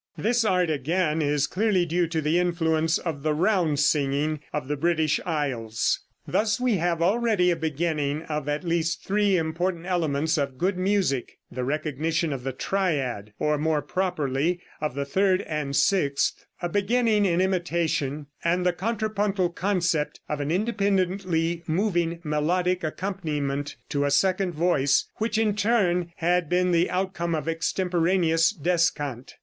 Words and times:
This 0.17 0.43
art, 0.43 0.71
again, 0.71 1.21
is 1.21 1.45
clearly 1.45 1.85
due 1.85 2.07
to 2.07 2.21
the 2.21 2.39
influence 2.39 2.97
of 2.97 3.21
the 3.21 3.35
round 3.35 3.79
singing 3.79 4.39
of 4.51 4.67
the 4.67 4.75
British 4.75 5.19
isles. 5.27 5.99
Thus 6.27 6.59
we 6.59 6.77
have 6.77 7.03
already 7.03 7.51
a 7.51 7.55
beginning 7.55 8.23
of 8.23 8.49
at 8.49 8.63
least 8.63 9.03
three 9.05 9.37
important 9.37 9.85
elements 9.85 10.39
of 10.39 10.57
good 10.57 10.75
music: 10.75 11.37
The 11.51 11.63
recognition 11.63 12.33
of 12.33 12.43
the 12.43 12.51
triad, 12.51 13.33
or, 13.37 13.59
more 13.59 13.83
properly, 13.83 14.59
of 14.81 14.95
the 14.95 15.05
third 15.05 15.43
and 15.43 15.75
sixth, 15.75 16.47
a 16.63 16.67
beginning 16.67 17.23
in 17.27 17.39
imitation, 17.39 18.25
and 18.43 18.65
the 18.65 18.73
contrapuntal 18.73 19.49
concept 19.51 20.19
of 20.27 20.39
an 20.39 20.49
independently 20.49 21.61
moving 21.67 22.21
melodic 22.23 22.83
accompaniment 22.83 23.75
to 23.89 24.05
a 24.05 24.09
second 24.09 24.55
voice, 24.55 25.07
which 25.17 25.37
in 25.37 25.55
turn 25.55 26.11
had 26.15 26.49
been 26.49 26.71
the 26.71 26.89
outcome 26.89 27.35
of 27.35 27.47
extemporaneous 27.47 28.51
descant. 28.51 29.35